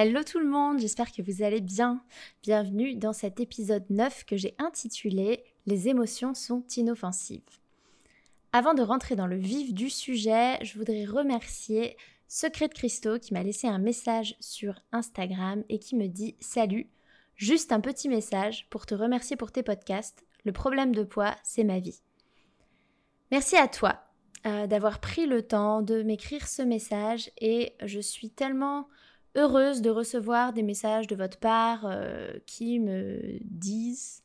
[0.00, 2.00] Hello tout le monde, j'espère que vous allez bien.
[2.44, 7.42] Bienvenue dans cet épisode 9 que j'ai intitulé Les émotions sont inoffensives.
[8.52, 11.96] Avant de rentrer dans le vif du sujet, je voudrais remercier
[12.28, 16.88] Secret de Christo qui m'a laissé un message sur Instagram et qui me dit Salut,
[17.34, 20.24] juste un petit message pour te remercier pour tes podcasts.
[20.44, 22.02] Le problème de poids, c'est ma vie.
[23.32, 24.04] Merci à toi
[24.46, 28.86] euh, d'avoir pris le temps de m'écrire ce message et je suis tellement
[29.38, 34.22] heureuse de recevoir des messages de votre part euh, qui me disent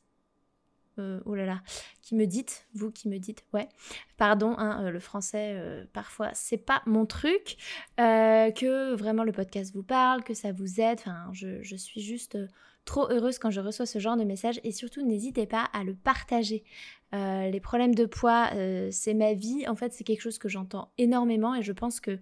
[1.00, 1.60] euh, oh là là,
[2.02, 3.68] qui me dites, vous qui me dites, ouais,
[4.16, 5.60] pardon, hein, euh, le français,
[5.92, 7.56] parfois, c'est pas mon truc,
[7.96, 12.38] que vraiment le podcast vous parle, que ça vous aide, enfin, je, je, suis juste
[12.84, 15.94] trop heureuse quand je reçois ce genre de messages et surtout, n'hésitez pas à le
[15.94, 16.62] partager.
[17.12, 18.50] les problèmes de poids,
[18.92, 22.20] c'est ma vie, en fait, c'est quelque chose que j'entends énormément et je pense que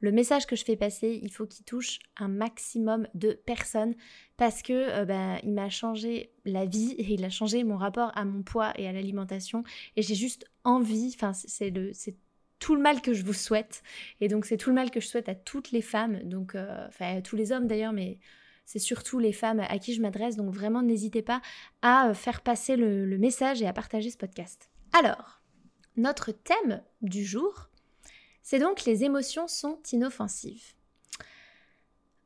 [0.00, 3.94] le message que je fais passer, il faut qu'il touche un maximum de personnes
[4.36, 8.12] parce que euh, ben, il m'a changé la vie et il a changé mon rapport
[8.14, 9.64] à mon poids et à l'alimentation
[9.96, 12.16] et j'ai juste envie, c'est le c'est
[12.60, 13.82] tout le mal que je vous souhaite
[14.20, 16.86] et donc c'est tout le mal que je souhaite à toutes les femmes donc euh,
[16.88, 18.18] enfin à tous les hommes d'ailleurs mais
[18.64, 21.42] c'est surtout les femmes à qui je m'adresse donc vraiment n'hésitez pas
[21.82, 24.70] à euh, faire passer le message et à partager ce podcast.
[24.96, 25.42] Alors,
[25.96, 27.68] notre thème du jour,
[28.44, 30.74] c'est donc les émotions sont inoffensives.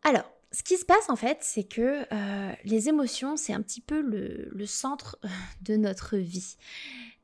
[0.02, 3.80] Alors, ce qui se passe en fait, c'est que euh, les émotions, c'est un petit
[3.80, 5.28] peu le, centre euh,
[5.62, 6.56] de notre vie.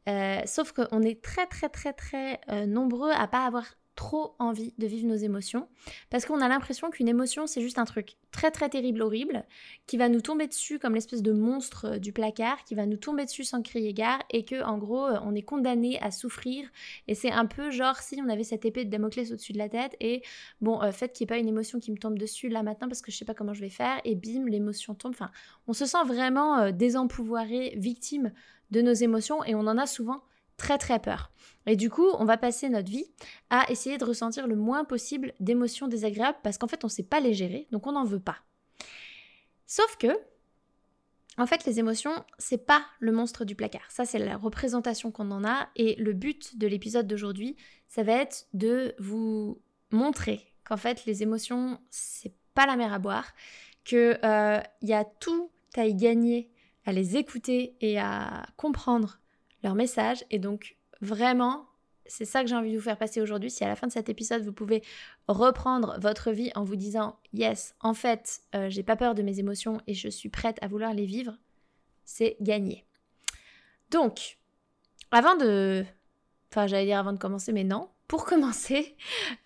[0.08, 4.86] Euh, sauf qu'on est très très très très nombreux à pas avoir trop envie de
[4.86, 5.68] vivre nos émotions.
[6.10, 9.44] Parce qu'on a l'impression qu'une émotion c'est juste un truc très très terrible, horrible,
[9.86, 12.96] qui va nous tomber dessus comme l'espèce de monstre euh, du placard, qui va nous
[12.96, 16.68] tomber dessus sans crier gare et que en gros euh, on est condamné à souffrir.
[17.08, 19.68] Et c'est un peu genre si on avait cette épée de Damoclès au-dessus de la
[19.68, 20.22] tête et
[20.60, 22.88] bon euh, fait qu'il n'y ait pas une émotion qui me tombe dessus là maintenant
[22.88, 24.00] parce que je sais pas comment je vais faire.
[24.04, 25.12] Et bim l'émotion tombe.
[25.12, 25.30] Enfin
[25.66, 28.32] on se sent vraiment désempouvoiré, victime
[28.70, 30.22] de nos émotions et on en a souvent
[30.56, 31.30] très très peur.
[31.66, 33.06] Et du coup, on va passer notre vie
[33.50, 37.02] à essayer de ressentir le moins possible d'émotions désagréables parce qu'en fait, on ne sait
[37.02, 38.38] pas les gérer, donc on n'en veut pas.
[39.66, 40.18] Sauf que,
[41.38, 43.90] en fait, les émotions, c'est pas le monstre du placard.
[43.90, 45.68] Ça, c'est la représentation qu'on en a.
[45.74, 47.56] Et le but de l'épisode d'aujourd'hui,
[47.88, 49.60] ça va être de vous
[49.90, 53.32] montrer qu'en fait, les émotions, c'est pas la mer à boire,
[53.84, 56.50] qu'il euh, y a tout à y gagner
[56.86, 59.18] à les écouter et à comprendre
[59.64, 60.24] leur message.
[60.30, 61.66] Et donc, vraiment,
[62.06, 63.50] c'est ça que j'ai envie de vous faire passer aujourd'hui.
[63.50, 64.82] Si à la fin de cet épisode, vous pouvez
[65.26, 69.40] reprendre votre vie en vous disant Yes, en fait, euh, j'ai pas peur de mes
[69.40, 71.36] émotions et je suis prête à vouloir les vivre,
[72.04, 72.84] c'est gagné.
[73.90, 74.38] Donc,
[75.10, 75.84] avant de.
[76.52, 77.88] Enfin, j'allais dire avant de commencer, mais non.
[78.06, 78.96] Pour commencer,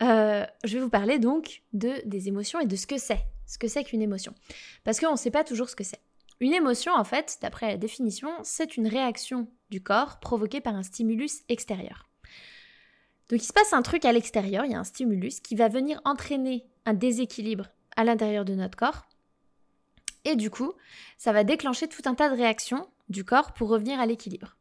[0.02, 3.24] euh, je vais vous parler donc de, des émotions et de ce que c'est.
[3.46, 4.34] Ce que c'est qu'une émotion.
[4.84, 6.00] Parce qu'on ne sait pas toujours ce que c'est.
[6.40, 10.82] Une émotion, en fait, d'après la définition, c'est une réaction du corps provoquée par un
[10.82, 12.08] stimulus extérieur.
[13.28, 15.68] Donc il se passe un truc à l'extérieur, il y a un stimulus qui va
[15.68, 17.66] venir entraîner un déséquilibre
[17.97, 19.06] à l'intérieur de notre corps.
[20.24, 20.72] Et du coup,
[21.18, 24.56] ça va déclencher tout un tas de réactions du corps pour revenir à l'équilibre.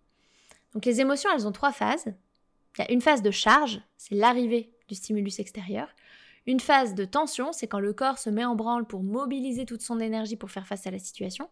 [0.74, 2.14] Donc les émotions, elles ont trois phases.
[2.78, 5.90] Il y a une phase de charge, c'est l'arrivée du stimulus extérieur.
[6.46, 9.82] Une phase de tension, c'est quand le corps se met en branle pour mobiliser toute
[9.82, 11.50] son énergie pour faire face à la situation.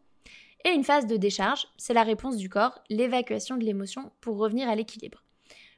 [0.65, 4.67] Et une phase de décharge, c'est la réponse du corps, l'évacuation de l'émotion pour revenir
[4.67, 5.23] à l'équilibre.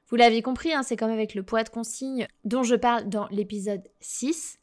[0.08, 3.28] Vous l'avez compris, hein, c'est comme avec le poids de consigne dont je parle dans
[3.28, 4.60] l'épisode 6.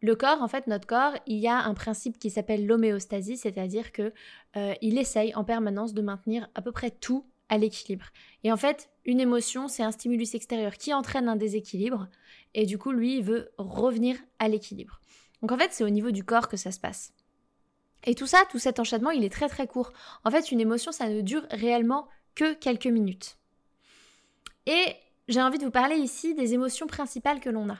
[0.00, 3.90] Le corps, en fait, notre corps, il y a un principe qui s'appelle l'homéostasie, c'est-à-dire
[3.90, 4.12] que
[4.56, 8.06] euh, il essaye en permanence de maintenir à peu près tout à l'équilibre.
[8.44, 12.06] Et en fait, une émotion, c'est un stimulus extérieur qui entraîne un déséquilibre,
[12.54, 15.00] et du coup, lui, il veut revenir à l'équilibre.
[15.42, 17.12] Donc en fait, c'est au niveau du corps que ça se passe.
[18.04, 19.92] Et tout ça, tout cet enchaînement, il est très très court.
[20.24, 23.38] En fait, une émotion, ça ne dure réellement que quelques minutes.
[24.66, 24.96] Et
[25.28, 27.78] j'ai envie de vous parler ici des émotions principales que l'on a.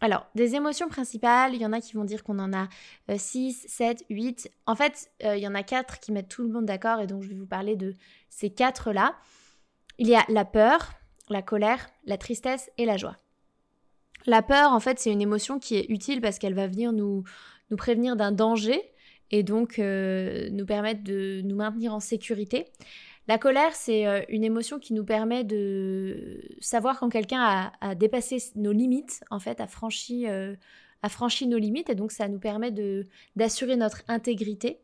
[0.00, 2.68] Alors, des émotions principales, il y en a qui vont dire qu'on en a
[3.16, 4.50] 6, 7, 8.
[4.66, 7.06] En fait, euh, il y en a 4 qui mettent tout le monde d'accord et
[7.06, 7.94] donc je vais vous parler de
[8.28, 9.16] ces 4-là.
[9.98, 10.92] Il y a la peur,
[11.30, 13.16] la colère, la tristesse et la joie.
[14.26, 17.24] La peur, en fait, c'est une émotion qui est utile parce qu'elle va venir nous,
[17.70, 18.92] nous prévenir d'un danger
[19.30, 22.66] et donc euh, nous permettre de nous maintenir en sécurité.
[23.28, 28.38] La colère, c'est euh, une émotion qui nous permet de savoir quand quelqu'un a, dépassé
[28.54, 30.54] nos limites, en fait, a franchi, euh,
[31.02, 32.72] a franchi nos limites, et donc ça nous permet
[33.34, 34.78] d'assurer notre intégrité.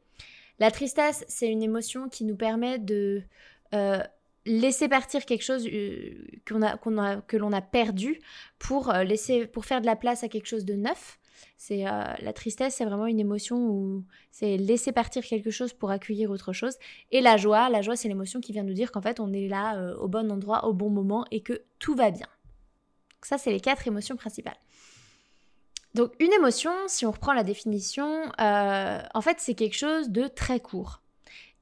[0.58, 3.22] La tristesse, c'est une émotion qui nous permet de
[4.44, 8.20] laisser partir quelque chose que l'on a perdu
[8.58, 11.18] pour, laisser, pour faire de la place à quelque chose de neuf.
[11.56, 15.90] C'est euh, la tristesse, c'est vraiment une émotion où c'est laisser partir quelque chose pour
[15.90, 16.76] accueillir autre chose.
[17.10, 19.48] Et la joie, la joie, c'est l'émotion qui vient nous dire qu'en fait, on est
[19.48, 22.26] là euh, au bon endroit, au bon moment et que tout va bien.
[23.22, 24.58] ça, c'est les quatre émotions principales.
[25.94, 30.26] Donc une émotion, si on reprend la définition, euh, en fait, c'est quelque chose de
[30.26, 31.02] très court.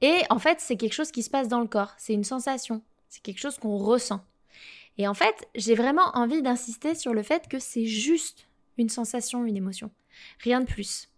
[0.01, 1.93] Et en fait, c'est quelque chose qui se passe dans le corps.
[1.99, 2.83] C'est une sensation.
[3.09, 4.25] C'est quelque chose qu'on ressent.
[4.99, 8.47] Et en fait, j'ai vraiment envie d'insister sur le fait que c'est juste
[8.79, 9.91] une sensation, une émotion.
[10.41, 11.09] Rien de plus.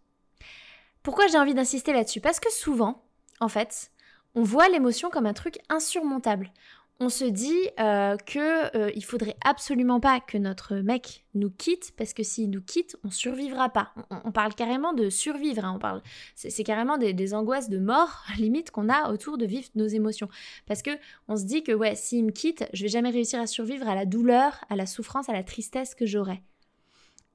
[1.02, 2.20] Pourquoi j'ai envie d'insister là-dessus?
[2.20, 3.04] Parce que souvent,
[3.40, 3.90] en fait,
[4.34, 6.52] on voit l'émotion comme un truc insurmontable.
[7.00, 12.12] On se dit euh, que euh, faudrait absolument pas que notre mec nous quitte parce
[12.12, 13.92] que s'il nous quitte, on survivra pas.
[14.24, 15.64] On, parle carrément de survivre.
[15.64, 16.00] Hein, on parle,
[16.36, 20.28] c'est carrément des, angoisses de mort limite qu'on a autour de vivre nos émotions.
[20.66, 20.90] Parce que
[21.26, 23.96] on se dit que ouais, s'il me quitte, je vais jamais réussir à survivre à
[23.96, 26.40] la douleur, à la souffrance, à la tristesse que j'aurai.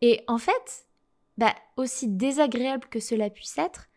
[0.01, 0.87] Et en fait,
[1.37, 3.87] bah, aussi désagréable que cela puisse être,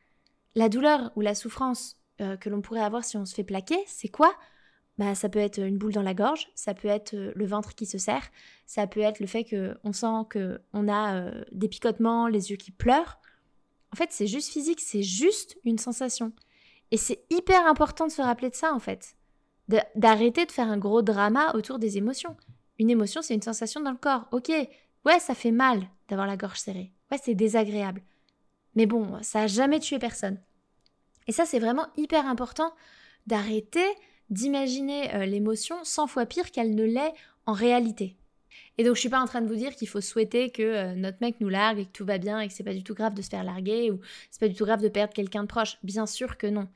[0.55, 3.79] la douleur ou la souffrance euh, que l'on pourrait avoir si on se fait plaquer,
[3.87, 4.35] c'est quoi?
[4.99, 7.75] Bah, ça peut être une boule dans la gorge, ça peut être euh, le ventre
[7.75, 8.29] qui se serre,
[8.67, 12.71] ça peut être le fait qu'on sent qu'on a euh, des picotements, les yeux qui
[12.71, 13.19] pleurent.
[13.93, 16.33] En fait, c'est juste physique, c'est juste une sensation.
[16.91, 19.17] Et c'est hyper important de se rappeler de ça, en fait.
[19.95, 22.37] D'arrêter de faire un gros drama autour des émotions.
[22.79, 24.27] Une émotion, c'est une sensation dans le corps.
[24.33, 24.51] Ok,
[25.05, 26.93] Ouais, ça fait mal d'avoir la gorge serrée.
[27.11, 28.03] Ouais, c'est désagréable.
[28.75, 30.39] Mais bon, ça a jamais tué personne.
[31.27, 32.73] Et ça, c'est vraiment hyper important
[33.27, 33.85] d'arrêter
[34.31, 37.13] d'imaginer euh, l'émotion 100 fois pire qu'elle ne l'est
[37.47, 38.17] en réalité.
[38.79, 40.95] Et donc, je suis pas en train de vous dire qu'il faut souhaiter que euh,
[40.95, 42.95] notre mec nous largue et que tout va bien et que c'est pas du tout
[42.95, 44.01] grave de se faire larguer ou
[44.31, 45.79] c'est pas du tout grave de perdre quelqu'un de proche.
[45.83, 46.69] Bien sûr que non.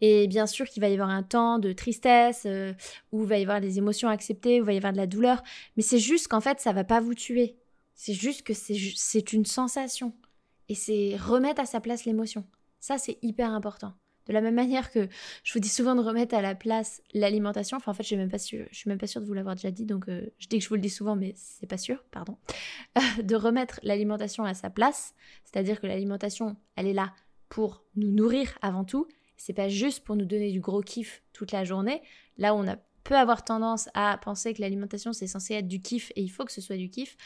[0.00, 2.72] Et bien sûr qu'il va y avoir un temps de tristesse, euh,
[3.12, 5.06] où il va y avoir des émotions acceptées, où il va y avoir de la
[5.06, 5.42] douleur.
[5.76, 7.56] Mais c'est juste qu'en fait, ça va pas vous tuer.
[7.94, 10.12] C'est juste que c'est une sensation.
[10.68, 12.44] Et c'est remettre à sa place l'émotion.
[12.80, 13.94] Ça, c'est hyper important.
[14.26, 15.08] De la même manière que
[15.42, 17.76] je vous dis souvent de remettre à la place l'alimentation.
[17.76, 20.08] Enfin, en fait, je ne suis même pas sûre de vous l'avoir déjà dit, donc
[20.08, 22.38] euh, je dis que je vous le dis souvent, mais c'est pas sûr, pardon.
[23.22, 27.12] de remettre l'alimentation à sa place, c'est-à-dire que l'alimentation, elle est là
[27.48, 29.08] pour nous nourrir avant tout.
[29.36, 32.00] C'est pas juste pour nous donner du gros kiff toute la journée.
[32.38, 36.12] Là, on a peut avoir tendance à penser que l'alimentation c'est censé être du kiff
[36.16, 37.16] et il faut que ce soit du kiff.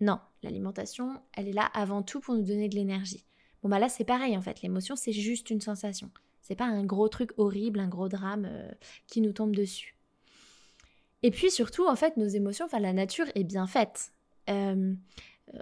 [0.00, 3.24] Non, l'alimentation, elle est là avant tout pour nous donner de l'énergie.
[3.62, 6.10] Bon bah là c'est pareil en fait, l'émotion c'est juste une sensation.
[6.40, 8.70] C'est pas un gros truc horrible, un gros drame euh,
[9.06, 9.96] qui nous tombe dessus.
[11.22, 14.12] Et puis surtout en fait nos émotions, enfin la nature est bien faite.
[14.50, 14.94] Euh,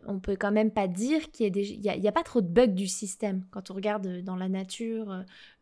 [0.06, 2.88] on peut quand même pas dire qu'il y a, a, pas trop de bugs du
[2.88, 3.44] système.
[3.50, 5.10] Quand on regarde dans la nature,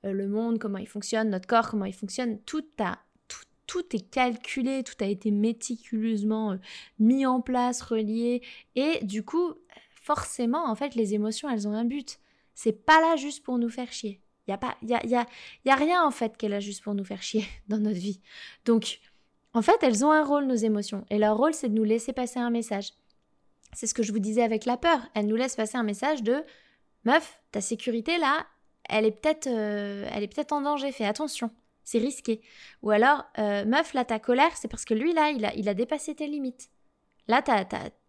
[0.05, 2.99] euh, le monde, comment il fonctionne, notre corps, comment il fonctionne, tout a
[3.73, 6.57] tout est calculé, tout a été méticuleusement euh,
[6.99, 8.43] mis en place, relié.
[8.77, 9.55] Et du coup,
[9.95, 12.19] forcément, en fait, les émotions, elles ont un but.
[12.55, 14.21] C'est pas là juste pour nous faire chier.
[14.47, 15.27] Il n'y a, pas, y a, y a,
[15.65, 18.21] y a rien, en fait, qu'elle a juste pour nous faire chier dans notre vie.
[18.67, 19.01] Donc,
[19.55, 21.07] en fait, elles ont un rôle, nos émotions.
[21.09, 22.91] Et leur rôle, c'est de nous laisser passer un message.
[23.73, 25.01] C'est ce que je vous disais avec la peur.
[25.15, 26.45] Elle nous laisse passer un message de
[27.07, 28.47] meuf, ta sécurité là,
[28.89, 31.51] elle est peut-être euh, elle est peut-être en danger, fais attention
[31.85, 32.41] c'est risqué.
[32.83, 35.69] Ou alors, euh, meuf, là, ta colère, c'est parce que lui, là, il a, il
[35.69, 36.71] a dépassé tes limites.
[37.29, 37.43] Là,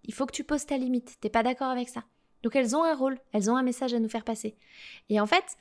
[0.03, 1.17] il faut que tu poses ta limite.
[1.21, 2.03] T'es pas d'accord avec ça.
[2.41, 4.57] Donc, elles ont un rôle, elles ont un message à nous faire passer.
[5.09, 5.57] Et en fait,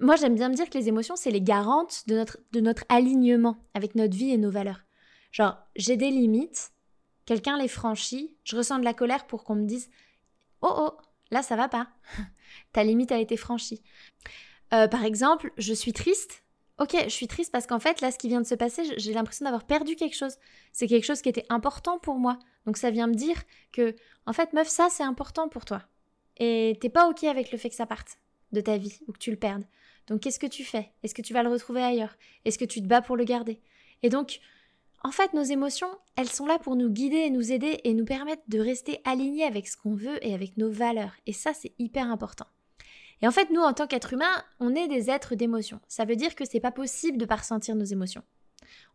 [0.00, 2.84] moi, j'aime bien me dire que les émotions, c'est les garantes de notre, de notre
[2.88, 4.80] alignement avec notre vie et nos valeurs.
[5.32, 6.70] Genre, j'ai des limites,
[7.26, 9.90] quelqu'un les franchit, je ressens de la colère pour qu'on me dise
[10.62, 10.92] Oh oh,
[11.30, 11.88] là, ça va pas.
[12.72, 13.82] Ta limite a été franchie.
[14.72, 16.44] Euh, par exemple, je suis triste,
[16.78, 19.12] ok, je suis triste parce qu'en fait, là, ce qui vient de se passer, j'ai
[19.12, 20.36] l'impression d'avoir perdu quelque chose.
[20.72, 22.38] C'est quelque chose qui était important pour moi.
[22.66, 23.42] Donc ça vient me dire
[23.72, 25.82] que, en fait, meuf, ça, c'est important pour toi.
[26.38, 28.18] et t'es pas ok avec le fait que ça parte
[28.52, 29.64] de ta vie ou que tu le perdes.
[30.06, 30.92] Donc qu'est-ce que tu fais?
[31.02, 32.16] Est-ce que tu vas le retrouver ailleurs?
[32.44, 33.60] Est-ce que tu te bats pour le garder?
[34.02, 34.40] Et donc,
[35.04, 38.04] en fait, nos émotions, elles sont là pour nous guider et nous aider et nous
[38.04, 41.14] permettre de rester alignés avec ce qu'on veut et avec nos valeurs.
[41.26, 42.46] Et ça, c'est hyper important.
[43.22, 45.80] Et en fait, nous, en tant qu'êtres humains, on est des êtres d'émotions.
[45.88, 48.22] Ça veut dire que c'est pas possible de pas ressentir nos émotions.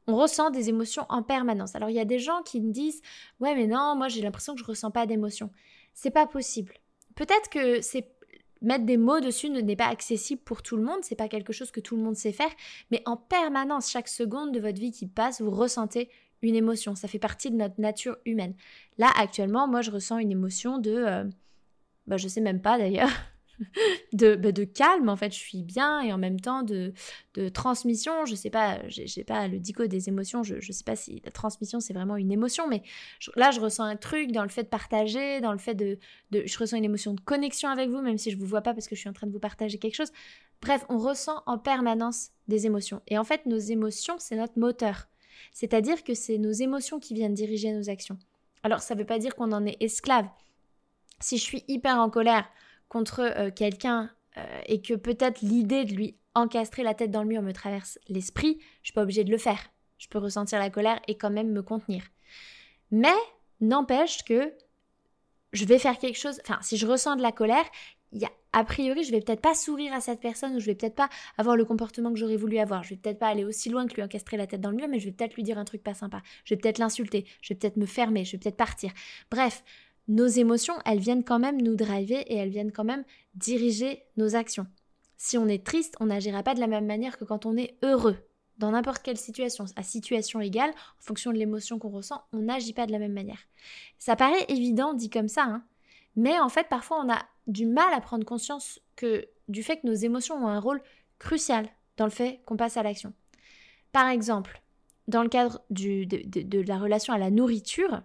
[0.07, 1.75] On ressent des émotions en permanence.
[1.75, 3.01] Alors, il y a des gens qui me disent
[3.39, 5.49] Ouais, mais non, moi j'ai l'impression que je ressens pas d'émotions.
[5.93, 6.73] C'est pas possible.
[7.15, 7.79] Peut-être que
[8.61, 11.69] mettre des mots dessus n'est pas accessible pour tout le monde, c'est pas quelque chose
[11.71, 12.49] que tout le monde sait faire,
[12.91, 16.09] mais en permanence, chaque seconde de votre vie qui passe, vous ressentez
[16.41, 16.95] une émotion.
[16.95, 18.55] Ça fait partie de notre nature humaine.
[18.97, 20.91] Là, actuellement, moi, je ressens une émotion de.
[20.91, 21.23] Euh,
[22.07, 23.09] bah, je sais même pas d'ailleurs.
[24.13, 26.93] de, bah, de, calme, en fait, je suis bien, et en même temps de,
[27.53, 28.25] transmission.
[28.25, 31.31] Je sais pas, j'ai pas le dico des émotions, je, je sais pas si la
[31.31, 32.83] transmission c'est vraiment une émotion, mais
[33.35, 35.97] là je ressens un truc dans le fait de partager, dans le fait de,
[36.31, 38.73] de, Je ressens une émotion de connexion avec vous, même si je vous vois pas
[38.73, 40.11] parce que je suis en train de vous partager quelque chose.
[40.61, 43.01] Bref, on ressent en permanence des émotions.
[43.07, 45.07] Et en fait, nos émotions, c'est notre moteur.
[45.51, 48.17] C'est-à-dire que c'est nos émotions qui viennent diriger nos actions.
[48.63, 50.27] Alors, ça veut pas dire qu'on en est esclave.
[51.19, 52.47] Si je suis hyper en colère,
[52.93, 57.27] contre euh, quelqu'un euh, et que peut-être l'idée de lui encastrer la tête dans le
[57.27, 59.59] mur me traverse l'esprit, je suis pas obligée de le faire.
[59.97, 62.03] Je peux ressentir la colère et quand même me contenir.
[62.91, 63.15] Mais
[63.61, 64.53] n'empêche que
[65.53, 67.65] je vais faire quelque chose, enfin si je ressens de la colère,
[68.21, 70.95] a, a priori, je vais peut-être pas sourire à cette personne ou je vais peut-être
[70.95, 71.09] pas
[71.39, 72.83] avoir le comportement que j'aurais voulu avoir.
[72.83, 74.87] Je vais peut-être pas aller aussi loin que lui encastrer la tête dans le mur,
[74.87, 76.21] mais je vais peut-être lui dire un truc pas sympa.
[76.45, 78.91] Je vais peut-être l'insulter, je vais peut-être me fermer, je vais peut-être partir.
[79.31, 79.63] Bref,
[80.07, 83.03] nos émotions, elles viennent quand même nous driver et elles viennent quand même
[83.35, 84.67] diriger nos actions.
[85.17, 87.77] Si on est triste, on n'agira pas de la même manière que quand on est
[87.83, 88.17] heureux.
[88.57, 92.73] Dans n'importe quelle situation, à situation égale, en fonction de l'émotion qu'on ressent, on n'agit
[92.73, 93.39] pas de la même manière.
[93.97, 95.63] Ça paraît évident dit comme ça, hein,
[96.15, 99.87] mais en fait parfois on a du mal à prendre conscience que du fait que
[99.87, 100.81] nos émotions ont un rôle
[101.17, 101.67] crucial
[101.97, 103.13] dans le fait qu'on passe à l'action.
[103.91, 104.61] Par exemple,
[105.07, 108.03] dans le cadre de la relation à la nourriture,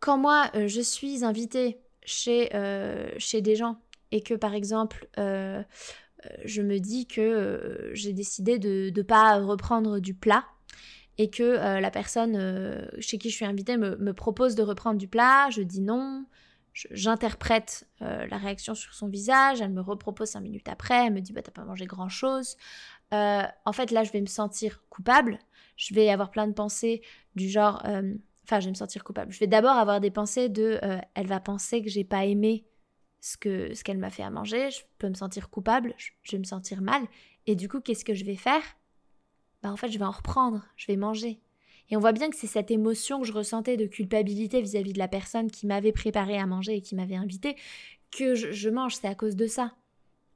[0.00, 3.78] quand moi, euh, je suis invitée chez, euh, chez des gens
[4.10, 5.62] et que, par exemple, euh,
[6.44, 10.44] je me dis que j'ai décidé de ne pas reprendre du plat
[11.16, 11.42] et que
[11.80, 15.80] la personne chez qui je suis invitée me, propose de reprendre du plat, je dis
[15.80, 16.26] non,
[16.74, 21.32] j'interprète la réaction sur son visage, elle me repropose cinq minutes après, elle me dit
[21.32, 22.56] bah t'as pas mangé grand chose.
[23.12, 25.38] en fait là je vais me sentir coupable,
[25.76, 27.00] je vais avoir plein de pensées
[27.34, 27.82] du genre
[28.44, 29.32] Enfin, je vais me sentir coupable.
[29.32, 32.66] Je vais d'abord avoir des pensées de euh, elle va penser que j'ai pas aimé
[33.20, 36.38] ce que ce qu'elle m'a fait à manger, je peux me sentir coupable, je, vais
[36.38, 37.02] me sentir mal
[37.46, 38.62] et du coup, qu'est-ce que je vais faire?
[39.62, 41.40] Bah en fait, je vais en reprendre, je vais manger.
[41.90, 44.98] Et on voit bien que c'est cette émotion que je ressentais de culpabilité vis-à-vis de
[44.98, 47.56] la personne qui m'avait préparé à manger et qui m'avait invité
[48.10, 49.74] que je, mange, c'est à cause de ça.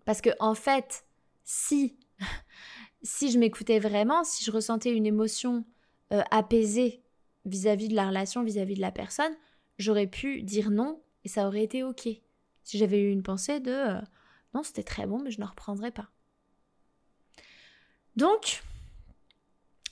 [0.04, 1.06] Parce que en fait,
[1.44, 1.96] si
[3.02, 5.64] si je m'écoutais vraiment, si je ressentais une émotion
[6.12, 7.03] euh, apaisée
[7.44, 9.34] vis-à-vis de la relation, vis-à-vis de la personne,
[9.78, 12.08] j'aurais pu dire non et ça aurait été ok.
[12.62, 14.00] Si j'avais eu une pensée de euh,
[14.54, 16.08] non, c'était très bon, mais je ne reprendrai pas.
[18.16, 18.62] Donc,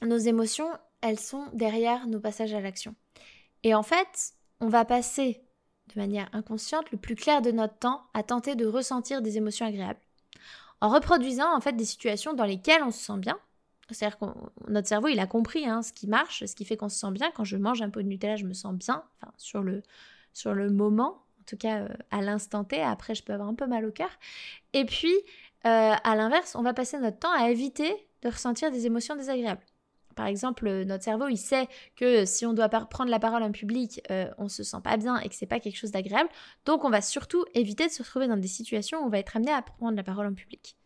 [0.01, 2.95] nos émotions, elles sont derrière nos passages à l'action.
[3.65, 5.45] Et en fait, on va passer
[5.95, 9.67] de manière inconsciente le plus clair de notre temps à tenter de ressentir des émotions
[9.67, 10.01] agréables.
[10.81, 13.39] En reproduisant en fait des situations dans lesquelles on se sent bien,
[13.93, 14.27] c'est-à-dire que
[14.69, 17.11] notre cerveau, il a compris hein, ce qui marche, ce qui fait qu'on se sent
[17.13, 17.31] bien.
[17.33, 19.83] Quand je mange un pot de Nutella, je me sens bien, enfin, sur, le,
[20.33, 22.81] sur le moment, en tout cas euh, à l'instant T.
[22.81, 24.11] Après, je peux avoir un peu mal au cœur.
[24.73, 25.15] Et puis,
[25.67, 29.63] euh, à l'inverse, on va passer notre temps à éviter de ressentir des émotions désagréables.
[30.15, 33.51] Par exemple, euh, notre cerveau, il sait que si on doit prendre la parole en
[33.51, 34.01] public,
[34.39, 36.29] on se sent pas bien et que c'est pas quelque chose d'agréable.
[36.65, 39.37] Donc, on va surtout éviter de se retrouver dans des situations où on va être
[39.37, 40.77] amené à prendre la parole en public.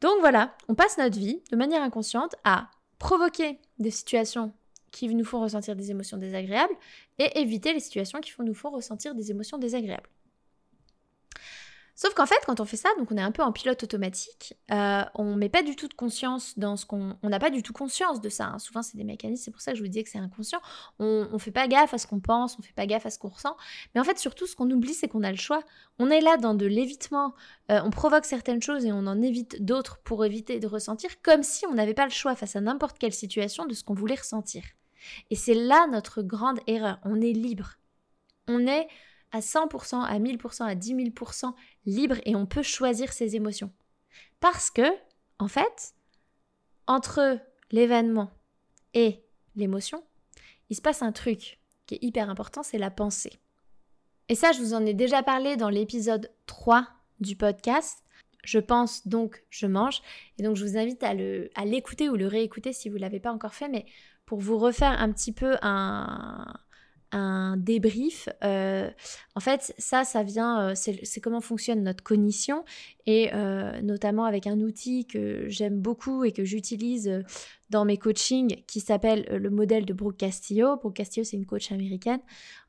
[0.00, 4.52] Donc voilà, on passe notre vie de manière inconsciente à provoquer des situations
[4.90, 6.74] qui nous font ressentir des émotions désagréables
[7.18, 10.08] et éviter les situations qui nous font ressentir des émotions désagréables.
[11.98, 14.54] Sauf qu'en fait, quand on fait ça, donc on est un peu en pilote automatique,
[14.70, 17.16] euh, on met pas du tout de conscience dans ce qu'on...
[17.22, 18.48] On n'a pas du tout conscience de ça.
[18.48, 18.58] Hein.
[18.58, 20.60] Souvent, c'est des mécanismes, c'est pour ça que je vous disais que c'est inconscient.
[20.98, 23.18] On, ne fait pas gaffe à ce qu'on pense, on fait pas gaffe à ce
[23.18, 23.56] qu'on ressent.
[23.94, 25.62] Mais en fait, surtout, ce qu'on oublie, c'est qu'on a le choix.
[25.98, 27.34] On est là dans de l'évitement.
[27.70, 31.42] Euh, on provoque certaines choses et on en évite d'autres pour éviter de ressentir, comme
[31.42, 34.16] si on n'avait pas le choix face à n'importe quelle situation de ce qu'on voulait
[34.16, 34.62] ressentir.
[35.30, 36.98] Et c'est là notre grande erreur.
[37.04, 37.76] On est libre.
[38.48, 38.86] On est
[39.32, 41.52] à 100%, à 1000%, à 10 000%
[41.86, 43.72] libre et on peut choisir ses émotions.
[44.40, 44.86] Parce que,
[45.38, 45.94] en fait,
[46.86, 47.38] entre
[47.70, 48.30] l'événement
[48.94, 49.22] et
[49.54, 50.02] l'émotion,
[50.68, 53.38] il se passe un truc qui est hyper important, c'est la pensée.
[54.28, 56.88] Et ça, je vous en ai déjà parlé dans l'épisode 3
[57.20, 58.02] du podcast.
[58.44, 60.02] Je pense donc je mange.
[60.38, 61.14] Et donc je vous invite à
[61.64, 63.68] l'écouter ou le réécouter si vous ne l'avez pas encore fait.
[63.68, 63.86] Mais
[64.24, 66.52] pour vous refaire un petit peu un,
[67.12, 68.28] un débrief.
[68.44, 68.90] Euh,
[69.34, 72.64] en fait, ça, ça vient, euh, c'est comment fonctionne notre cognition
[73.06, 77.22] et euh, notamment avec un outil que j'aime beaucoup et que j'utilise
[77.70, 80.76] dans mes coachings qui s'appelle le modèle de Brooke Castillo.
[80.76, 82.20] Brooke Castillo, c'est une coach américaine.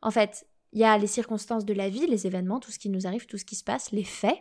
[0.02, 2.90] En fait, il y a les circonstances de la vie, les événements, tout ce qui
[2.90, 4.38] nous arrive, tout ce qui se passe, les faits.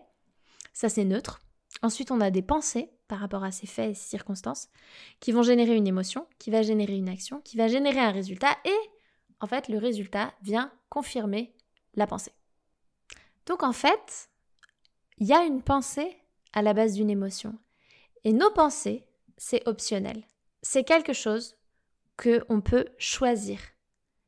[0.73, 1.41] Ça, c'est neutre.
[1.83, 4.69] Ensuite, on a des pensées par rapport à ces faits et ces circonstances
[5.21, 8.57] qui vont générer une émotion, qui va générer une action, qui va générer un résultat
[8.65, 8.96] et
[9.41, 11.55] en fait, le résultat vient confirmer
[11.95, 12.33] la pensée.
[13.47, 14.31] Donc en fait,
[15.19, 16.17] il y a une pensée
[16.53, 17.55] à la base d'une émotion.
[18.25, 20.25] Et nos pensées, c'est optionnel.
[20.63, 21.57] C'est quelque chose
[22.17, 23.59] que on peut choisir.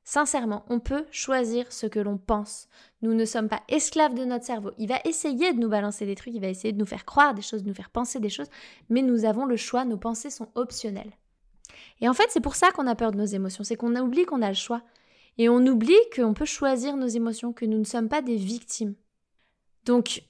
[0.04, 2.68] Sincèrement, on peut choisir ce que l'on pense.
[3.02, 4.70] Nous ne sommes pas esclaves de notre cerveau.
[4.78, 7.34] Il va essayer de nous balancer des trucs, il va essayer de nous faire croire
[7.34, 8.48] des choses, de nous faire penser des choses,
[8.88, 11.12] mais nous avons le choix, nos pensées sont optionnelles.
[12.00, 14.24] Et en fait, c'est pour ça qu'on a peur de nos émotions, c'est qu'on oublie
[14.24, 14.82] qu'on a le choix.
[15.38, 18.94] Et on oublie qu'on peut choisir nos émotions, que nous ne sommes pas des victimes.
[19.84, 20.24] Donc,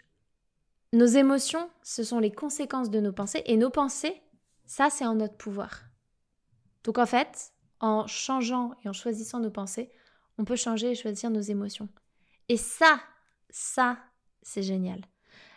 [0.93, 4.23] nos émotions, ce sont les conséquences de nos pensées, et nos pensées,
[4.67, 5.83] ça, c'est en notre pouvoir.
[6.85, 9.91] Donc, en fait, en changeant et en choisissant nos pensées,
[10.37, 11.88] on peut changer et choisir nos émotions.
[12.49, 13.00] Et ça,
[13.50, 13.99] ça,
[14.43, 15.00] c'est génial.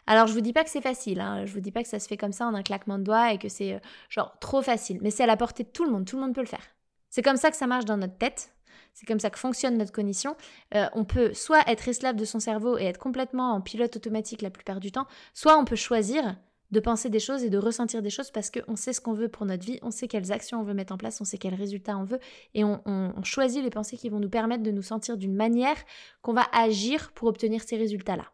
[0.08, 1.46] Alors, je vous dis pas que c'est facile, hein.
[1.46, 3.34] je vous dis pas que ça se fait comme ça en un claquement de doigts
[3.34, 3.79] et que c'est euh,
[4.10, 6.34] genre trop facile, mais c'est à la portée de tout le monde, tout le monde
[6.34, 6.65] peut le faire.
[7.10, 8.53] C'est comme ça que ça marche dans notre tête,
[8.94, 10.36] c'est comme ça que fonctionne notre cognition.
[10.75, 14.42] Euh, on peut soit être esclave de son cerveau et être complètement en pilote automatique
[14.42, 16.36] la plupart du temps, soit on peut choisir
[16.72, 19.28] de penser des choses et de ressentir des choses parce qu'on sait ce qu'on veut
[19.28, 21.54] pour notre vie, on sait quelles actions on veut mettre en place, on sait quels
[21.54, 22.20] résultats on veut
[22.54, 22.80] et on,
[23.24, 25.75] choisit les pensées qui vont nous permettre de nous sentir d'une manière
[26.22, 28.31] qu'on va agir pour obtenir ces résultats-là.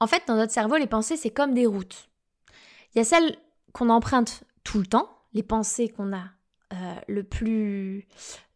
[0.00, 2.08] En fait, dans notre cerveau, les pensées, c'est comme des routes.
[2.94, 3.36] Il y a celles
[3.72, 6.24] qu'on emprunte tout le temps, les pensées qu'on a
[6.72, 8.06] euh, le, plus,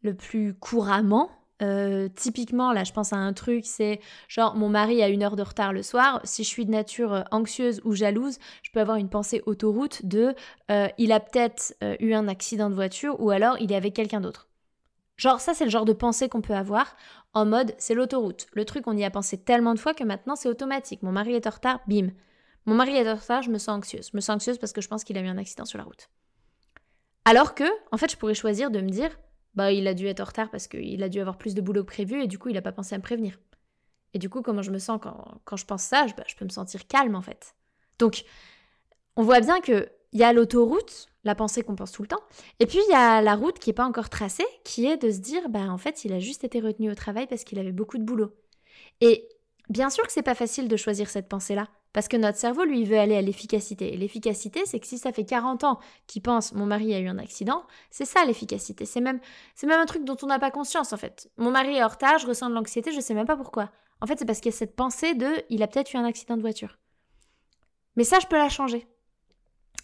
[0.09, 1.31] le plus couramment.
[1.61, 5.35] Euh, typiquement, là, je pense à un truc, c'est genre mon mari a une heure
[5.35, 6.21] de retard le soir.
[6.23, 10.07] Si je suis de nature euh, anxieuse ou jalouse, je peux avoir une pensée autoroute
[10.07, 10.35] de
[10.99, 14.49] il a peut-être eu un accident de voiture ou alors il est avec quelqu'un d'autre.
[15.17, 16.95] Genre, ça, c'est le genre de pensée qu'on peut avoir
[17.35, 18.47] en mode c'est l'autoroute.
[18.53, 21.03] Le truc, on y a pensé tellement de fois que maintenant c'est automatique.
[21.03, 22.11] Mon mari est en retard, bim.
[22.67, 24.11] Mon mari est en retard, je me sens anxieuse.
[24.13, 25.85] Je me sens anxieuse parce que je pense qu'il a eu un accident sur la
[25.85, 26.09] route.
[27.25, 29.11] Alors que, en fait, je pourrais choisir de me dire,
[29.59, 31.83] bah, il a dû être en retard parce qu'il a dû avoir plus de boulot
[31.83, 33.41] que prévu et du coup, il n'a pas pensé à me prévenir.
[34.15, 36.45] Et du coup, comment je me sens quand, je pense ça, je, bah, je, peux
[36.45, 37.57] me sentir calme en fait.
[37.99, 38.25] Donc,
[39.17, 42.23] on voit bien qu'il y a l'autoroute, la pensée qu'on pense tout le temps,
[42.61, 45.11] et puis il y a la route qui n'est pas encore tracée, qui est de
[45.11, 47.73] se dire, bah en fait, il a juste été retenu au travail parce qu'il avait
[47.73, 48.31] beaucoup de boulot.
[49.01, 49.29] Et
[49.69, 51.69] bien sûr que c'est pas facile de choisir cette pensée-là.
[51.93, 53.95] Parce que notre cerveau, lui, veut aller à l'efficacité.
[53.95, 57.09] Et l'efficacité, c'est que si ça fait 40 ans qu'il pense mon mari a eu
[57.09, 58.85] un accident, c'est ça l'efficacité.
[58.85, 59.21] C'est même,
[59.63, 61.31] un truc dont on n'a pas conscience, en fait.
[61.39, 63.71] Mon mari est en retard, je ressens de l'anxiété, je sais même pas pourquoi.
[64.01, 66.05] En fait, c'est parce qu'il y a cette pensée de il a peut-être eu un
[66.05, 66.79] accident de voiture.
[67.97, 68.87] Mais ça, je peux la changer.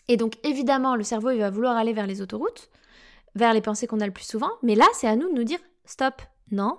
[0.09, 2.69] Et donc, évidemment, le cerveau, il va vouloir aller vers les autoroutes,
[3.35, 4.51] vers les pensées qu'on a le plus souvent.
[4.63, 6.21] Mais là, c'est à nous de nous dire stop,
[6.51, 6.79] non,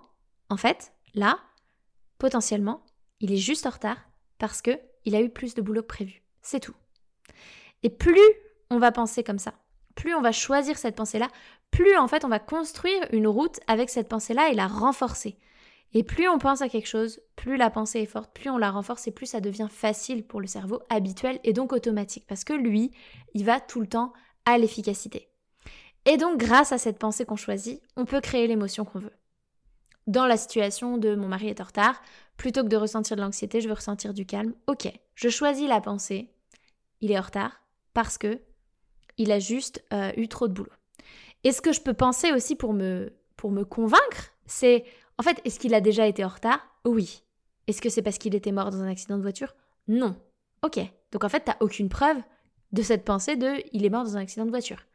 [0.50, 1.40] en fait, là,
[2.20, 2.85] potentiellement,
[3.26, 3.98] il est juste en retard
[4.38, 6.22] parce que il a eu plus de boulot que prévu.
[6.44, 6.76] C'est tout.
[7.82, 8.22] Et plus
[8.70, 9.56] on va penser comme ça,
[9.96, 11.28] plus on va choisir cette pensée-là,
[11.72, 15.40] plus en fait on va construire une route avec cette pensée-là et la renforcer.
[15.94, 18.70] Et plus on pense à quelque chose, plus la pensée est forte, plus on la
[18.70, 22.26] renforce et plus ça devient facile pour le cerveau, habituel et donc automatique.
[22.28, 22.92] Parce que lui,
[23.34, 24.14] il va tout le temps
[24.46, 25.30] à l'efficacité.
[26.06, 29.14] Et donc grâce à cette pensée qu'on choisit, on peut créer l'émotion qu'on veut
[30.08, 32.02] dans la situation de mon mari est en retard,
[32.38, 34.54] plutôt que de ressentir de l'anxiété, je veux ressentir du calme.
[34.68, 36.30] Ok, je choisis la pensée.
[37.02, 37.62] Il est en retard
[37.94, 38.40] parce que
[39.18, 40.72] il a juste euh, eu trop de boulot.
[41.44, 44.86] Et ce que je peux penser aussi pour me, pour me convaincre, c'est
[45.18, 46.60] en fait, est-ce qu'il a déjà été en retard?
[46.84, 47.24] Oui.
[47.68, 49.56] Est-ce que c'est parce qu'il était mort dans un accident de voiture?
[49.88, 50.16] Non.
[50.62, 50.80] Ok.
[51.12, 52.18] Donc en fait, t'as aucune preuve
[52.72, 54.86] de cette pensée de il est mort dans un accident de voiture.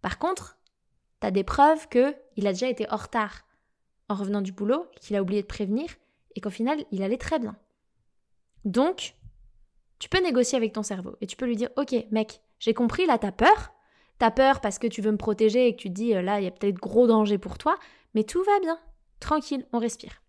[0.00, 0.58] Par contre,
[1.20, 3.42] t'as des preuves que il a déjà été en retard
[4.12, 5.88] en revenant du boulot, qu'il a oublié de prévenir,
[6.34, 7.56] et qu'au final, il allait très bien.
[8.64, 9.14] Donc,
[9.98, 13.06] tu peux négocier avec ton cerveau et tu peux lui dire, ok, mec, j'ai compris,
[13.06, 13.72] là, t'as peur.
[14.18, 16.40] T'as peur parce que tu veux me protéger et que tu te dis, euh, là,
[16.40, 17.76] il y a peut-être gros danger pour toi,
[18.14, 18.78] mais tout va bien.
[19.18, 20.22] Tranquille, on respire.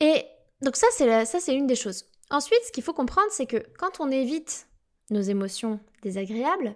[0.00, 0.24] Et
[0.62, 2.06] donc ça, c'est ça, c'est une des choses.
[2.30, 4.68] Ensuite, ce qu'il faut comprendre, c'est que quand on évite
[5.10, 6.74] nos émotions désagréables,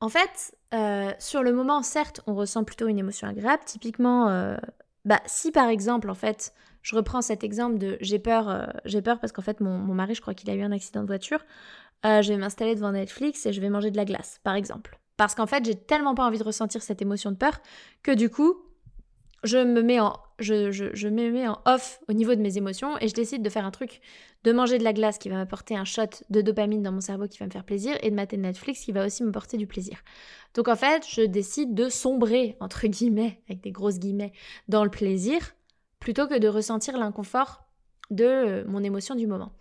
[0.00, 3.62] en fait, euh, sur le moment, certes, on ressent plutôt une émotion agréable.
[3.64, 4.56] Typiquement, euh,
[5.08, 9.00] bah, si par exemple, en fait, je reprends cet exemple de j'ai peur, euh, j'ai
[9.00, 11.40] peur parce qu'en fait mon, mari, je crois qu'il a eu un accident de voiture.
[12.04, 15.00] Euh, je vais m'installer devant Netflix et je vais manger de la glace, par exemple.
[15.16, 17.58] Parce qu'en fait, j'ai tellement pas envie de ressentir cette émotion de peur
[18.02, 18.62] que du coup,
[19.44, 23.08] je me mets en je, me mets en off au niveau de mes émotions et
[23.08, 24.00] je décide de faire un truc,
[24.44, 27.26] de manger de la glace qui va m'apporter un shot de dopamine dans mon cerveau
[27.26, 29.66] qui va me faire plaisir et de mater Netflix qui va aussi me porter du
[29.66, 30.02] plaisir.
[30.54, 34.32] Donc en fait, je décide de sombrer, entre guillemets, avec des grosses guillemets,
[34.68, 35.54] dans le plaisir
[36.00, 37.64] plutôt que de ressentir l'inconfort
[38.10, 39.52] de euh, mon émotion du moment.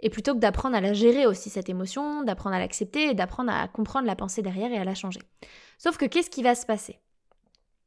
[0.00, 3.52] Et plutôt que d'apprendre à la gérer aussi cette émotion, d'apprendre à l'accepter et d'apprendre
[3.52, 5.20] à comprendre la pensée derrière et à la changer.
[5.76, 7.00] Sauf que qu'est-ce qui va se passer?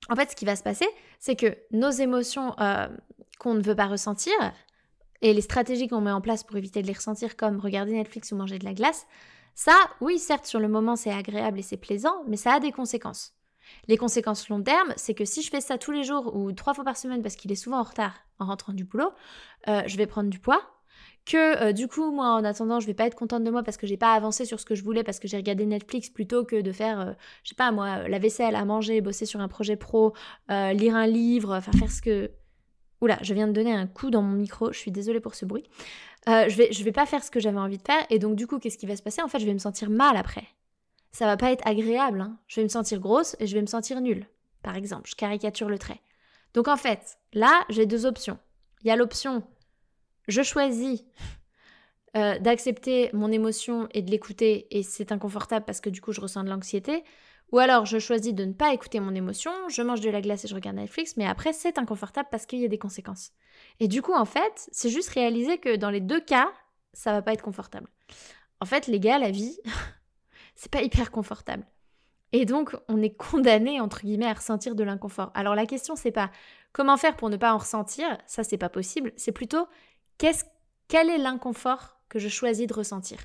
[0.10, 0.88] En fait, ce qui va se passer,
[1.20, 2.88] c'est que nos émotions euh,
[3.40, 4.34] qu'on ne veut pas ressentir
[5.22, 8.32] et les stratégies qu'on met en place pour éviter de les ressentir, comme regarder Netflix
[8.32, 9.06] ou manger de la glace,
[9.54, 12.72] ça, oui, certes, sur le moment, c'est agréable et c'est plaisant, mais ça a des
[12.72, 13.36] conséquences.
[13.88, 16.74] Les conséquences long terme, c'est que si je fais ça tous les jours ou trois
[16.74, 19.12] fois par semaine parce qu'il est souvent en retard en rentrant du boulot,
[19.68, 20.62] euh, je vais prendre du poids,
[21.26, 23.78] que euh, du coup moi en attendant je vais pas être contente de moi parce
[23.78, 26.44] que j'ai pas avancé sur ce que je voulais parce que j'ai regardé Netflix plutôt
[26.44, 29.48] que de faire euh, je sais pas moi la vaisselle à manger bosser sur un
[29.48, 30.14] projet pro
[30.50, 32.32] euh, lire un livre enfin faire ce que
[33.02, 35.46] oula je viens de donner un coup dans mon micro je suis désolée pour ce
[35.46, 35.64] bruit.
[36.28, 38.48] Je vais je vais pas faire ce que j'avais envie de faire et donc du
[38.48, 39.22] coup qu'est-ce qui va se passer?
[39.22, 40.48] En fait je vais me sentir mal après.
[41.12, 42.38] Ça va pas être agréable hein.
[42.48, 44.26] je vais me sentir grosse et je vais me sentir nulle
[44.64, 45.10] par exemple.
[45.10, 46.00] Je caricature le trait.
[46.54, 48.40] Donc en fait là j'ai deux options.
[48.84, 49.44] Il y a l'option
[50.28, 51.04] je choisis
[52.18, 56.22] euh, d'accepter mon émotion et de l'écouter et c'est inconfortable parce que du coup je
[56.22, 57.04] ressens de l'anxiété.
[57.52, 60.46] Ou alors je choisis de ne pas écouter mon émotion, je mange de la glace
[60.46, 63.32] et je regarde Netflix, mais après c'est inconfortable parce qu'il y a des conséquences.
[63.80, 66.50] Et du coup en fait, c'est juste réaliser que dans les deux cas,
[66.94, 67.88] ça va pas être confortable.
[68.60, 69.58] En fait, les gars, la vie,
[70.56, 71.66] c'est pas hyper confortable.
[72.34, 75.32] Et donc, on est condamné, entre guillemets, à ressentir de l'inconfort.
[75.34, 76.32] Alors, la question, c'est pas
[76.72, 79.12] comment faire pour ne pas en ressentir, ça, c'est pas possible.
[79.18, 79.68] C'est plutôt
[80.88, 83.20] quel est l'inconfort que je choisis de ressentir?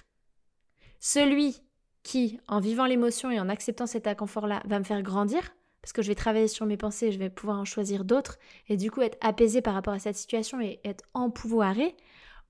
[1.00, 1.62] Celui
[2.02, 6.02] qui, en vivant l'émotion et en acceptant cet inconfort-là, va me faire grandir, parce que
[6.02, 9.02] je vais travailler sur mes pensées, je vais pouvoir en choisir d'autres, et du coup
[9.02, 11.96] être apaisé par rapport à cette situation et être empouvoiré,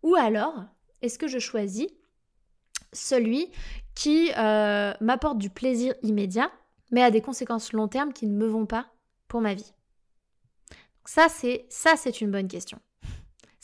[0.02, 0.64] ou alors,
[1.02, 1.88] est-ce que je choisis
[2.92, 3.50] celui
[3.94, 6.50] qui euh, m'apporte du plaisir immédiat,
[6.92, 8.86] mais a des conséquences long terme qui ne me vont pas
[9.26, 9.72] pour ma vie?
[11.04, 12.78] Ça, c'est ça, c'est une bonne question.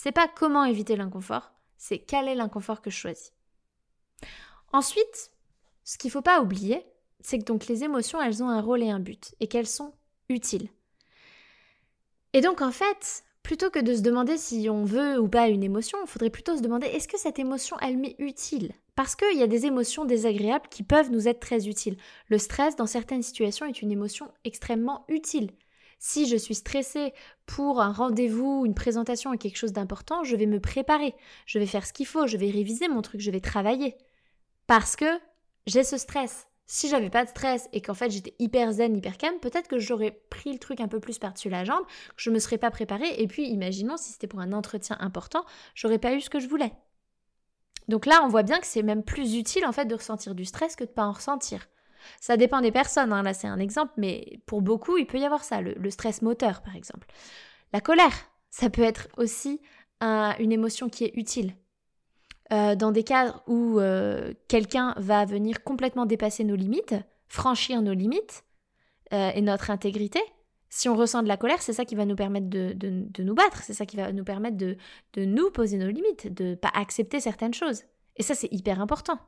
[0.02, 3.32] C'est pas comment éviter l'inconfort, c'est quel est l'inconfort que je choisis.
[4.72, 5.30] Ensuite,
[5.84, 6.84] ce qu'il faut pas oublier,
[7.20, 9.94] c'est que donc les émotions, elles ont un rôle et un but, et qu'elles sont
[10.28, 10.70] utiles.
[12.32, 15.62] Et donc en fait, plutôt que de se demander si on veut ou pas une
[15.62, 18.72] émotion, il faudrait plutôt se demander est-ce que cette émotion, elle m'est utile?
[18.96, 21.96] Parce qu'il y a des émotions désagréables qui peuvent nous être très utiles.
[22.26, 25.52] Le stress, dans certaines situations, est une émotion extrêmement utile.
[26.04, 27.14] Si je suis stressée
[27.46, 31.14] pour un rendez-vous, une présentation et quelque chose d'important, je vais me préparer,
[31.46, 33.96] je vais faire ce qu'il faut, je vais réviser mon truc, je vais travailler.
[34.66, 35.06] Parce que
[35.68, 36.48] j'ai ce stress.
[36.66, 39.78] Si j'avais pas de stress et qu'en fait j'étais hyper zen, hyper calme, peut-être que
[39.78, 42.72] j'aurais pris le truc un peu plus par-dessus la jambe, que je me serais pas
[42.72, 45.44] préparée, et puis imaginons si c'était pour un entretien important,
[45.76, 46.72] j'aurais pas eu ce que je voulais.
[47.86, 50.46] Donc là, on voit bien que c'est même plus utile en fait de ressentir du
[50.46, 51.68] stress que de pas en ressentir.
[52.20, 53.22] Ça dépend des personnes, hein.
[53.22, 56.62] là c'est un exemple, mais pour beaucoup, il peut y avoir ça, le, stress moteur
[56.62, 57.06] par exemple.
[57.72, 58.12] La colère,
[58.50, 59.60] ça peut être aussi
[60.00, 61.54] une émotion qui est utile.
[62.52, 66.94] Euh, dans des cadres où euh, quelqu'un va venir complètement dépasser nos limites,
[67.28, 68.44] franchir nos limites
[69.14, 70.20] euh, et notre intégrité,
[70.68, 73.34] si on ressent de la colère, c'est ça qui va nous permettre de, de nous
[73.34, 74.76] battre, c'est ça qui va nous permettre de,
[75.16, 77.84] nous poser nos limites, de ne pas accepter certaines choses.
[78.16, 79.18] Et ça, c'est hyper important.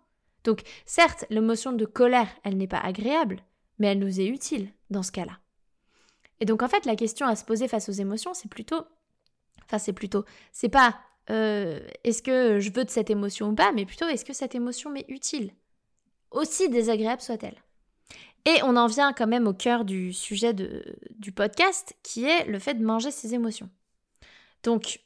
[0.45, 3.43] Donc certes, l'émotion de colère, elle n'est pas agréable,
[3.79, 5.39] mais elle nous est utile dans ce cas-là.
[6.41, 8.85] Et donc en fait, la question à se poser face aux émotions, c'est plutôt,
[9.65, 10.99] enfin c'est plutôt, c'est pas
[11.31, 14.55] euh, est-ce que je veux de cette émotion ou pas, mais plutôt est-ce que cette
[14.55, 15.53] émotion m'est utile,
[16.31, 17.57] aussi désagréable soit-elle.
[18.45, 22.59] Et on en vient quand même au cœur du sujet du podcast, qui est le
[22.59, 23.71] fait de manger ses émotions.
[24.63, 25.01] Donc,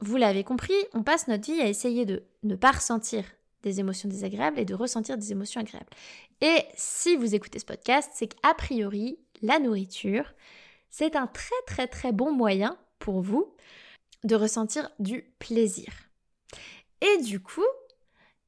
[0.00, 3.24] vous l'avez compris, on passe notre vie à essayer de ne pas ressentir
[3.62, 5.90] des émotions désagréables et de ressentir des émotions agréables.
[6.40, 10.32] Et si vous écoutez ce podcast, c'est qu'a priori, la nourriture,
[10.90, 13.54] c'est un très très très bon moyen pour vous
[14.24, 15.92] de ressentir du plaisir.
[17.00, 17.66] Et du coup,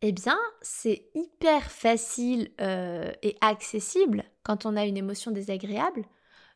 [0.02, 6.04] eh bien, c'est hyper facile euh, et accessible quand on a une émotion désagréable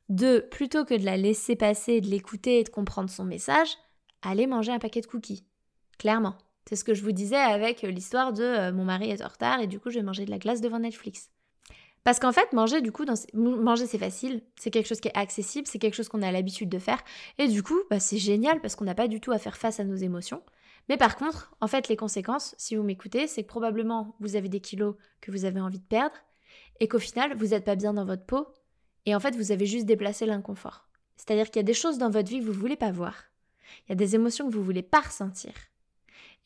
[0.09, 3.77] de, plutôt que de la laisser passer, de l'écouter et de comprendre son message,
[4.23, 5.45] aller manger un paquet de cookies.
[5.99, 6.37] Clairement.
[6.69, 9.61] C'est ce que je vous disais avec l'histoire de euh, mon mari est en retard
[9.61, 11.31] et du coup je vais manger de la glace devant Netflix.
[12.07, 15.67] Parce qu'en fait, manger, du coup, manger c'est facile, c'est quelque chose qui est accessible,
[15.67, 17.03] c'est quelque chose qu'on a l'habitude de faire.
[17.39, 19.81] Et du coup, bah, c'est génial parce qu'on n'a pas du tout à faire face
[19.81, 20.41] à nos émotions.
[20.89, 24.49] Mais par contre, en fait, les conséquences, si vous m'écoutez, c'est que probablement vous avez
[24.49, 26.15] des kilos que vous avez envie de perdre
[26.79, 28.47] et qu'au final, vous n'êtes pas bien dans votre peau
[29.05, 30.87] et en fait, vous avez juste déplacé l'inconfort.
[31.17, 33.17] C'est-à-dire qu'il y a des choses dans votre vie que vous ne voulez pas voir.
[33.87, 35.53] Il y a des émotions que vous ne voulez pas ressentir.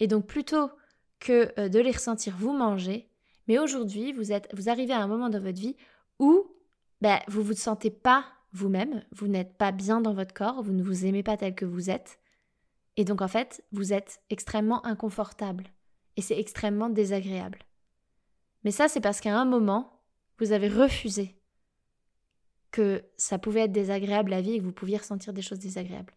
[0.01, 0.71] Et donc, plutôt
[1.19, 3.09] que euh, de les ressentir, vous mangez.
[3.47, 5.77] Mais aujourd'hui, vous, vous arrivez à un moment dans votre vie
[6.19, 6.47] où
[7.01, 10.73] ben, vous ne vous sentez pas vous-même, vous n'êtes pas bien dans votre corps, vous
[10.73, 12.19] ne vous aimez pas tel que vous êtes.
[12.97, 15.69] Et donc en fait, vous êtes extrêmement inconfortable.
[16.17, 17.61] Et c'est extrêmement désagréable.
[18.65, 20.03] Mais ça, c'est parce qu'à un moment,
[20.39, 21.37] vous avez refusé
[22.71, 26.15] que ça pouvait être désagréable la vie et que vous pouviez ressentir des choses désagréables.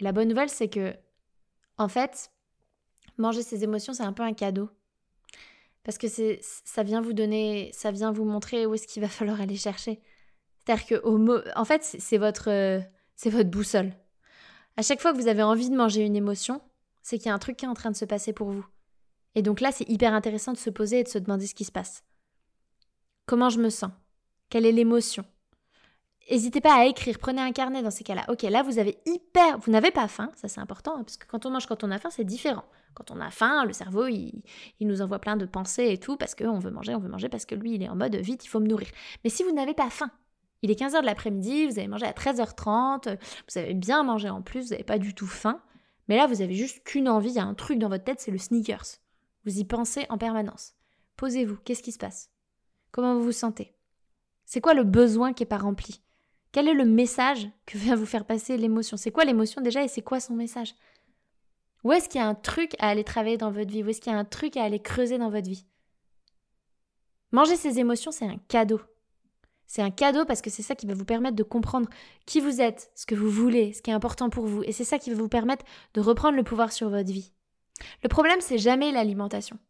[0.00, 0.94] La bonne nouvelle, c'est que,
[1.76, 2.30] en fait,
[3.18, 4.70] manger ses émotions, c'est un peu un cadeau.
[5.84, 9.08] Parce que c'est, ça vient vous donner, ça vient vous montrer où est-ce qu'il va
[9.08, 10.00] falloir aller chercher.
[10.58, 12.82] C'est-à-dire que, en fait, c'est votre,
[13.16, 13.92] c'est votre boussole.
[14.76, 16.60] À chaque fois que vous avez envie de manger une émotion,
[17.02, 18.66] c'est qu'il y a un truc qui est en train de se passer pour vous.
[19.34, 21.64] Et donc là, c'est hyper intéressant de se poser et de se demander ce qui
[21.64, 22.04] se passe.
[23.26, 23.90] Comment je me sens?
[24.50, 25.24] Quelle est l'émotion?
[26.30, 28.24] N'hésitez pas à écrire, prenez un carnet dans ces cas-là.
[28.28, 31.26] Ok, là vous avez hyper, vous n'avez pas faim, ça c'est important, hein, parce que
[31.26, 32.64] quand on mange quand on a faim, c'est différent.
[32.94, 34.42] Quand on a faim, le cerveau il,
[34.80, 37.28] il nous envoie plein de pensées et tout, parce qu'on veut manger, on veut manger,
[37.28, 38.88] parce que lui il est en mode vite, il faut me nourrir.
[39.24, 40.10] Mais si vous n'avez pas faim,
[40.62, 43.16] il est 15h de l'après-midi, vous avez mangé à 13h30,
[43.48, 45.62] vous avez bien mangé en plus, vous n'avez pas du tout faim.
[46.08, 48.20] Mais là, vous avez juste qu'une envie, il y a un truc dans votre tête,
[48.20, 48.98] c'est le sneakers.
[49.44, 50.74] Vous y pensez en permanence.
[51.16, 52.30] Posez-vous, qu'est-ce qui se passe?
[52.90, 53.74] Comment vous vous sentez?
[54.44, 56.02] C'est quoi le besoin qui n'est pas rempli?
[56.58, 58.96] Quel est le message que vient vous faire passer l'émotion?
[58.96, 60.74] C'est quoi l'émotion déjà et c'est quoi son message?
[61.84, 63.84] Où est-ce qu'il y a un truc à aller travailler dans votre vie?
[63.84, 65.66] Où est-ce qu'il y a un truc à aller creuser dans votre vie?
[67.30, 68.80] Manger ses émotions, c'est un cadeau.
[69.68, 71.88] C'est un cadeau parce que c'est ça qui va vous permettre de comprendre
[72.26, 74.64] qui vous êtes, ce que vous voulez, ce qui est important pour vous.
[74.64, 77.30] Et c'est ça qui va vous permettre de reprendre le pouvoir sur votre vie.
[78.02, 79.60] Le problème, c'est jamais l'alimentation.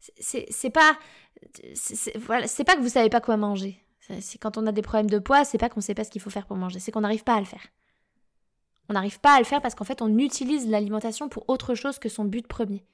[0.00, 0.96] C'est pas,
[1.44, 3.85] pas que vous savez pas quoi manger.
[4.20, 6.20] C'est quand on a des problèmes de poids, c'est pas qu'on sait pas ce qu'il
[6.20, 7.66] faut faire pour manger, c'est qu'on n'arrive pas à le faire.
[8.88, 11.98] On n'arrive pas à le faire parce qu'en fait, on utilise l'alimentation pour autre chose
[11.98, 12.84] que son but premier.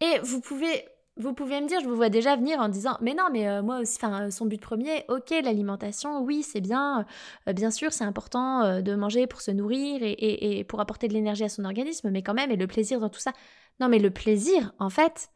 [0.00, 0.84] Et vous pouvez
[1.18, 3.62] vous pouvez me dire, je vous vois déjà venir en disant, mais non, mais euh,
[3.62, 7.06] moi aussi, enfin, son but premier, ok, l'alimentation, oui, c'est bien,
[7.48, 11.14] euh, bien sûr, c'est important euh, de manger pour se nourrir et, pour apporter de
[11.14, 13.32] l'énergie à son organisme, mais quand même, et le plaisir dans tout ça.
[13.80, 15.30] Non, mais le plaisir, en fait,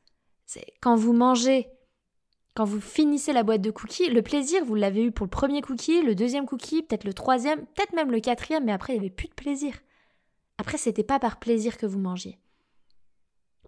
[0.45, 1.69] c'est quand vous mangez,
[2.55, 5.63] quand vous finissez la boîte de cookies, le plaisir, vous l'avez eu pour le premier
[5.63, 9.07] cookie, le deuxième cookie, peut-être le troisième, peut-être même le quatrième, mais après, il n'y
[9.07, 9.75] avait plus de plaisir.
[10.59, 12.39] Après, c'était pas par plaisir que vous mangiez.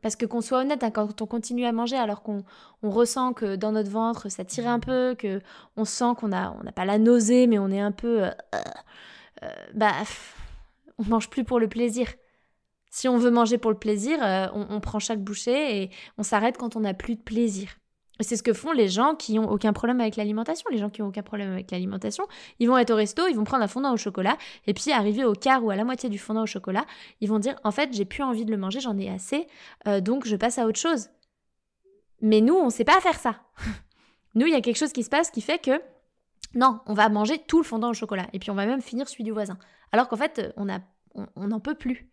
[0.03, 2.43] Parce que qu'on soit honnête, hein, quand on continue à manger alors qu'on
[2.83, 5.41] ressent que dans notre ventre ça tire un peu, que
[5.77, 8.31] on sent qu'on a on n'a pas la nausée mais on est un peu euh,
[9.45, 9.93] euh, bah
[10.99, 12.09] on mange plus pour le plaisir.
[12.91, 16.25] Si on veut manger pour le plaisir, euh, on, on, prend chaque bouchée et on
[16.25, 17.69] s'arrête quand on n'a plus de plaisir
[18.23, 20.69] c'est ce que font les gens qui ont aucun problème avec l'alimentation.
[20.71, 22.27] Les gens qui ont aucun problème avec l'alimentation,
[22.59, 25.25] ils vont être au resto, ils vont prendre un fondant au chocolat, et puis arriver
[25.25, 26.85] au quart ou à la moitié du fondant au chocolat,
[27.21, 29.47] ils vont dire en fait j'ai plus envie de le manger, j'en ai assez,
[29.87, 31.09] euh, donc je passe à autre chose.
[32.21, 33.41] Mais nous, on ne sait pas faire ça.
[34.35, 35.81] nous, il y a quelque chose qui se passe qui fait que
[36.55, 39.09] non, on va manger tout le fondant au chocolat, et puis on va même finir
[39.09, 39.59] celui du voisin.
[39.91, 40.81] Alors qu'en fait, on n'en
[41.15, 42.11] on, peut plus.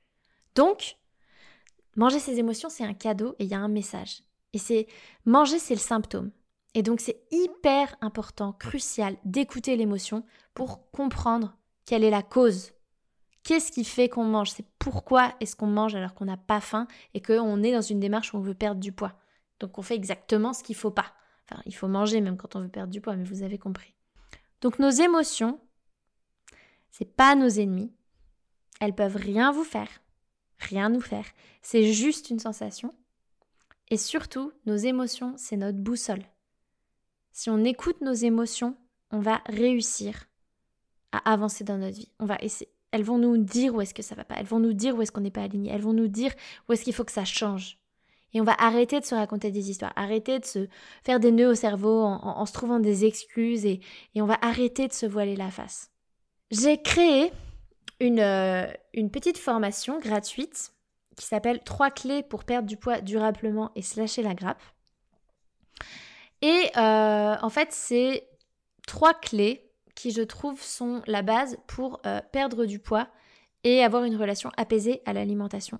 [0.56, 0.98] Donc,
[1.96, 4.24] manger ses émotions, c'est un cadeau et il y a un message.
[4.54, 4.88] Et c'est
[5.26, 6.32] manger, c'est le symptôme.
[6.74, 12.72] Et donc c'est hyper important, crucial d'écouter l'émotion pour comprendre quelle est la cause.
[13.44, 14.52] Qu'est-ce qui fait qu'on mange?
[14.52, 18.00] C'est pourquoi est-ce qu'on mange alors qu'on n'a pas faim et qu'on est dans une
[18.00, 19.14] démarche où on veut perdre du poids?
[19.60, 21.14] Donc on fait exactement ce qu'il faut pas.
[21.46, 23.96] Enfin, il faut manger même quand on veut perdre du poids, mais vous avez compris.
[24.62, 25.60] Donc nos émotions,
[26.92, 27.92] c'est pas nos ennemis.
[28.80, 29.90] Elles peuvent rien vous faire,
[30.60, 31.26] rien nous faire.
[31.62, 32.94] C'est juste une sensation
[33.90, 36.24] et surtout, nos émotions, c'est notre boussole.
[37.32, 38.76] Si on écoute nos émotions,
[39.12, 40.28] on va réussir
[41.12, 42.12] à avancer dans notre vie.
[42.20, 42.72] On va essayer.
[42.92, 44.36] Elles vont nous dire où est-ce que ça va pas.
[44.38, 45.72] Elles vont nous dire où est-ce qu'on n'est pas aligné.
[45.72, 46.34] Elles vont nous dire
[46.68, 47.78] où est-ce qu'il faut que ça change.
[48.34, 50.68] Et on va arrêter de se raconter des histoires, arrêter de se
[51.04, 53.80] faire des nœuds au cerveau en, se trouvant des excuses et,
[54.16, 55.92] on va arrêter de se voiler la face.
[56.52, 57.32] J'ai créé
[58.00, 60.74] une, euh, une petite formation gratuite
[61.20, 64.62] qui s'appelle Trois clés pour perdre du poids durablement et slasher la grappe.
[66.42, 68.28] Et euh, en fait, c'est
[68.88, 73.10] trois clés qui, je trouve, sont la base pour euh, perdre du poids
[73.66, 75.80] et avoir une relation apaisée à l'alimentation.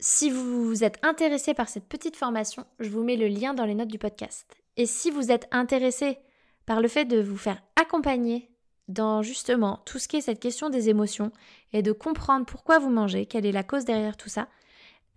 [0.00, 3.74] Si vous êtes intéressé par cette petite formation, je vous mets le lien dans les
[3.74, 4.56] notes du podcast.
[4.76, 6.18] Et si vous êtes intéressé
[6.66, 8.50] par le fait de vous faire accompagner
[8.88, 11.30] dans justement tout ce qui est cette question des émotions
[11.72, 14.48] et de comprendre pourquoi vous mangez, quelle est la cause derrière tout ça,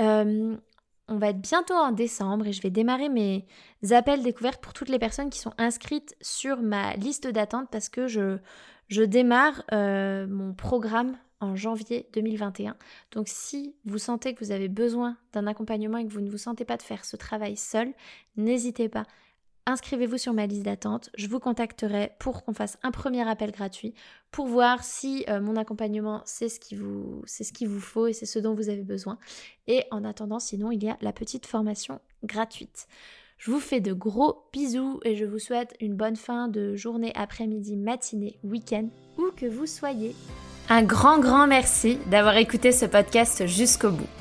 [0.02, 0.56] euh,
[1.08, 3.46] on va être bientôt en décembre et je vais démarrer mes
[3.92, 8.08] appels découvertes pour toutes les personnes qui sont inscrites sur ma liste d'attente parce que
[8.08, 8.40] je,
[9.04, 12.76] démarre euh, mon programme en janvier 2021.
[13.12, 16.38] Donc si vous sentez que vous avez besoin d'un accompagnement et que vous ne vous
[16.38, 17.94] sentez pas de faire ce travail seul,
[18.38, 19.06] n'hésitez pas
[19.65, 21.10] inscrivez-vous sur ma liste d'attente.
[21.17, 23.93] Je vous contacterai pour qu'on fasse un premier appel gratuit
[24.32, 28.08] pour voir si euh, mon accompagnement c'est ce qui vous c'est ce qu'il vous faut
[28.08, 29.17] et c'est ce dont vous avez besoin.
[29.67, 32.88] Et en attendant, sinon il y a la petite formation gratuite.
[33.38, 37.12] Je vous fais de gros bisous et je vous souhaite une bonne fin de journée,
[37.15, 40.15] après-midi, matinée, week-end, où que vous soyez.
[40.69, 44.21] Un grand grand merci d'avoir écouté ce podcast jusqu'au bout.